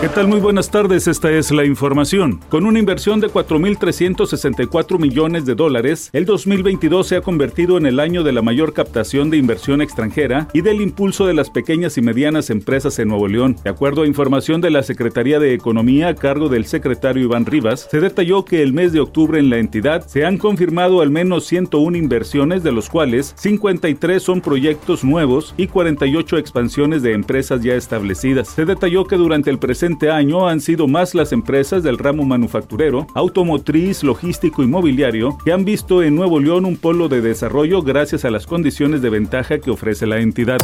¿Qué 0.00 0.08
tal? 0.08 0.28
Muy 0.28 0.38
buenas 0.38 0.70
tardes, 0.70 1.08
esta 1.08 1.28
es 1.32 1.50
la 1.50 1.64
información. 1.64 2.38
Con 2.50 2.66
una 2.66 2.78
inversión 2.78 3.18
de 3.18 3.26
4.364 3.26 4.96
millones 4.96 5.44
de 5.44 5.56
dólares, 5.56 6.10
el 6.12 6.24
2022 6.24 7.04
se 7.04 7.16
ha 7.16 7.20
convertido 7.20 7.76
en 7.78 7.84
el 7.84 7.98
año 7.98 8.22
de 8.22 8.30
la 8.30 8.40
mayor 8.40 8.74
captación 8.74 9.28
de 9.28 9.38
inversión 9.38 9.82
extranjera 9.82 10.46
y 10.52 10.60
del 10.60 10.82
impulso 10.82 11.26
de 11.26 11.34
las 11.34 11.50
pequeñas 11.50 11.98
y 11.98 12.02
medianas 12.02 12.48
empresas 12.48 12.96
en 13.00 13.08
Nuevo 13.08 13.26
León. 13.26 13.56
De 13.64 13.70
acuerdo 13.70 14.02
a 14.02 14.06
información 14.06 14.60
de 14.60 14.70
la 14.70 14.84
Secretaría 14.84 15.40
de 15.40 15.52
Economía 15.52 16.06
a 16.06 16.14
cargo 16.14 16.48
del 16.48 16.66
secretario 16.66 17.24
Iván 17.24 17.44
Rivas, 17.44 17.88
se 17.90 17.98
detalló 17.98 18.44
que 18.44 18.62
el 18.62 18.72
mes 18.72 18.92
de 18.92 19.00
octubre 19.00 19.40
en 19.40 19.50
la 19.50 19.58
entidad 19.58 20.06
se 20.06 20.24
han 20.24 20.38
confirmado 20.38 21.00
al 21.00 21.10
menos 21.10 21.44
101 21.46 21.96
inversiones, 21.96 22.62
de 22.62 22.70
los 22.70 22.88
cuales 22.88 23.34
53 23.36 24.22
son 24.22 24.42
proyectos 24.42 25.02
nuevos 25.02 25.54
y 25.56 25.66
48 25.66 26.38
expansiones 26.38 27.02
de 27.02 27.14
empresas 27.14 27.64
ya 27.64 27.74
establecidas. 27.74 28.46
Se 28.46 28.64
detalló 28.64 29.04
que 29.04 29.16
durante 29.16 29.50
el 29.50 29.58
presente 29.58 29.87
año 30.10 30.48
han 30.48 30.60
sido 30.60 30.86
más 30.86 31.14
las 31.14 31.32
empresas 31.32 31.82
del 31.82 31.98
ramo 31.98 32.24
manufacturero, 32.24 33.06
automotriz, 33.14 34.02
logístico 34.02 34.62
y 34.62 34.66
mobiliario 34.66 35.38
que 35.44 35.52
han 35.52 35.64
visto 35.64 36.02
en 36.02 36.14
Nuevo 36.14 36.40
León 36.40 36.64
un 36.66 36.76
polo 36.76 37.08
de 37.08 37.20
desarrollo 37.20 37.82
gracias 37.82 38.24
a 38.24 38.30
las 38.30 38.46
condiciones 38.46 39.02
de 39.02 39.10
ventaja 39.10 39.58
que 39.58 39.70
ofrece 39.70 40.06
la 40.06 40.18
entidad. 40.18 40.58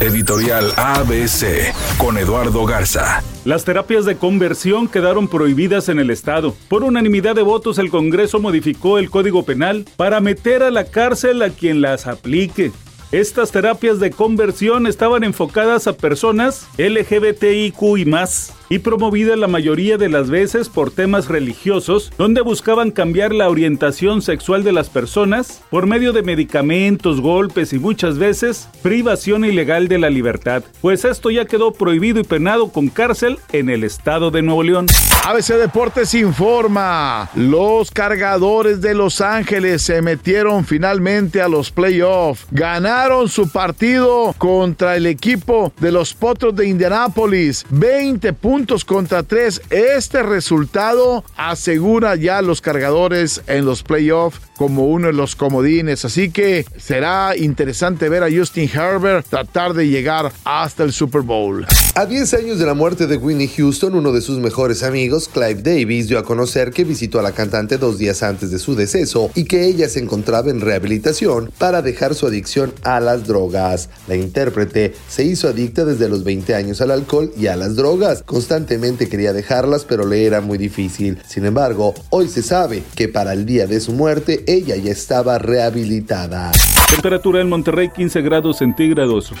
Editorial 0.00 0.72
ABC 0.76 1.72
con 1.98 2.18
Eduardo 2.18 2.66
Garza. 2.66 3.22
Las 3.44 3.64
terapias 3.64 4.04
de 4.04 4.16
conversión 4.16 4.88
quedaron 4.88 5.28
prohibidas 5.28 5.88
en 5.88 6.00
el 6.00 6.10
Estado. 6.10 6.54
Por 6.68 6.82
unanimidad 6.82 7.36
de 7.36 7.42
votos, 7.42 7.78
el 7.78 7.90
Congreso 7.90 8.40
modificó 8.40 8.98
el 8.98 9.10
Código 9.10 9.44
Penal 9.44 9.84
para 9.96 10.20
meter 10.20 10.62
a 10.62 10.70
la 10.70 10.84
cárcel 10.84 11.42
a 11.42 11.50
quien 11.50 11.80
las 11.80 12.06
aplique. 12.06 12.72
Estas 13.14 13.52
terapias 13.52 14.00
de 14.00 14.10
conversión 14.10 14.88
estaban 14.88 15.22
enfocadas 15.22 15.86
a 15.86 15.92
personas 15.92 16.66
LGBTIQ 16.78 17.98
y 17.98 18.04
más 18.06 18.52
y 18.74 18.80
promovida 18.80 19.36
la 19.36 19.46
mayoría 19.46 19.98
de 19.98 20.08
las 20.08 20.30
veces 20.30 20.68
por 20.68 20.90
temas 20.90 21.28
religiosos, 21.28 22.10
donde 22.18 22.40
buscaban 22.40 22.90
cambiar 22.90 23.32
la 23.32 23.48
orientación 23.48 24.20
sexual 24.20 24.64
de 24.64 24.72
las 24.72 24.90
personas 24.90 25.62
por 25.70 25.86
medio 25.86 26.12
de 26.12 26.24
medicamentos, 26.24 27.20
golpes 27.20 27.72
y 27.72 27.78
muchas 27.78 28.18
veces 28.18 28.68
privación 28.82 29.44
ilegal 29.44 29.86
de 29.86 30.00
la 30.00 30.10
libertad. 30.10 30.64
Pues 30.80 31.04
esto 31.04 31.30
ya 31.30 31.44
quedó 31.44 31.72
prohibido 31.72 32.18
y 32.18 32.24
penado 32.24 32.72
con 32.72 32.88
cárcel 32.88 33.38
en 33.52 33.70
el 33.70 33.84
estado 33.84 34.32
de 34.32 34.42
Nuevo 34.42 34.64
León. 34.64 34.86
ABC 35.24 35.54
Deportes 35.54 36.12
informa, 36.14 37.30
los 37.36 37.92
cargadores 37.92 38.80
de 38.80 38.94
Los 38.94 39.20
Ángeles 39.20 39.82
se 39.82 40.02
metieron 40.02 40.64
finalmente 40.64 41.40
a 41.40 41.48
los 41.48 41.70
playoffs, 41.70 42.44
ganaron 42.50 43.28
su 43.28 43.48
partido 43.48 44.34
contra 44.36 44.96
el 44.96 45.06
equipo 45.06 45.72
de 45.80 45.92
los 45.92 46.12
Potros 46.12 46.56
de 46.56 46.66
Indianápolis, 46.66 47.64
20 47.70 48.32
puntos 48.32 48.63
puntos 48.64 48.86
contra 48.86 49.22
tres. 49.22 49.60
Este 49.68 50.22
resultado 50.22 51.22
asegura 51.36 52.16
ya 52.16 52.40
los 52.40 52.62
cargadores 52.62 53.42
en 53.46 53.66
los 53.66 53.82
playoffs 53.82 54.40
como 54.56 54.86
uno 54.86 55.08
de 55.08 55.12
los 55.12 55.36
comodines. 55.36 56.04
Así 56.04 56.30
que 56.30 56.64
será 56.78 57.36
interesante 57.36 58.08
ver 58.08 58.22
a 58.22 58.28
Justin 58.30 58.70
Herbert 58.72 59.26
tratar 59.28 59.74
de 59.74 59.88
llegar 59.88 60.32
hasta 60.44 60.82
el 60.82 60.92
Super 60.92 61.22
Bowl. 61.22 61.66
A 61.94 62.06
10 62.06 62.34
años 62.34 62.58
de 62.58 62.66
la 62.66 62.74
muerte 62.74 63.06
de 63.06 63.16
Whitney 63.16 63.48
Houston, 63.48 63.94
uno 63.94 64.12
de 64.12 64.20
sus 64.20 64.38
mejores 64.38 64.82
amigos, 64.82 65.28
Clive 65.28 65.62
Davis, 65.62 66.08
dio 66.08 66.18
a 66.18 66.24
conocer 66.24 66.70
que 66.70 66.84
visitó 66.84 67.18
a 67.18 67.22
la 67.22 67.32
cantante 67.32 67.78
dos 67.78 67.98
días 67.98 68.22
antes 68.22 68.50
de 68.50 68.58
su 68.58 68.74
deceso 68.74 69.30
y 69.34 69.44
que 69.44 69.66
ella 69.66 69.88
se 69.88 70.00
encontraba 70.00 70.50
en 70.50 70.60
rehabilitación 70.60 71.52
para 71.58 71.82
dejar 71.82 72.14
su 72.14 72.26
adicción 72.26 72.72
a 72.82 73.00
las 73.00 73.26
drogas. 73.26 73.90
La 74.08 74.16
intérprete 74.16 74.94
se 75.08 75.24
hizo 75.24 75.48
adicta 75.48 75.84
desde 75.84 76.08
los 76.08 76.24
20 76.24 76.54
años 76.54 76.80
al 76.80 76.90
alcohol 76.90 77.32
y 77.36 77.46
a 77.46 77.56
las 77.56 77.76
drogas. 77.76 78.22
Constantemente 78.44 79.08
quería 79.08 79.32
dejarlas, 79.32 79.86
pero 79.86 80.04
le 80.06 80.26
era 80.26 80.42
muy 80.42 80.58
difícil. 80.58 81.18
Sin 81.26 81.46
embargo, 81.46 81.94
hoy 82.10 82.28
se 82.28 82.42
sabe 82.42 82.82
que 82.94 83.08
para 83.08 83.32
el 83.32 83.46
día 83.46 83.66
de 83.66 83.80
su 83.80 83.92
muerte 83.92 84.44
ella 84.46 84.76
ya 84.76 84.92
estaba 84.92 85.38
rehabilitada. 85.38 86.52
Temperatura 86.90 87.40
en 87.40 87.48
Monterrey 87.48 87.88
15 87.88 88.20
grados 88.20 88.58
centígrados. 88.58 89.32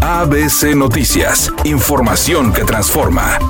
ABC 0.00 0.76
Noticias, 0.76 1.52
información 1.64 2.52
que 2.52 2.62
transforma. 2.62 3.40